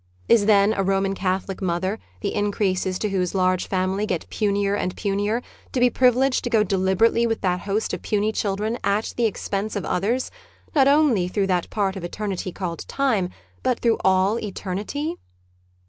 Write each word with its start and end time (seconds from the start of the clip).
Is 0.27 0.47
then 0.47 0.73
a 0.73 0.81
Roman 0.81 1.13
Catholic 1.13 1.61
mother, 1.61 1.99
the 2.21 2.33
increases 2.33 2.97
to 2.97 3.09
whose 3.09 3.35
large 3.35 3.67
family 3.67 4.07
get 4.07 4.27
punier 4.31 4.75
and 4.75 4.95
punier, 4.97 5.43
to 5.73 5.79
be 5.79 5.91
privileged 5.91 6.43
to 6.43 6.49
go 6.49 6.63
deliberately 6.63 7.27
with 7.27 7.41
that 7.41 7.59
host 7.59 7.93
of 7.93 8.01
puny 8.01 8.31
children 8.31 8.79
at 8.83 9.13
the 9.15 9.25
expense 9.27 9.75
of 9.75 9.85
others, 9.85 10.31
not 10.73 10.87
only 10.87 11.27
through 11.27 11.45
that 11.45 11.69
part 11.69 11.95
of 11.95 12.03
Eternity 12.03 12.51
called 12.51 12.83
Time, 12.87 13.29
but 13.61 13.79
through 13.81 13.99
all 14.03 14.39
Eternity 14.39 15.19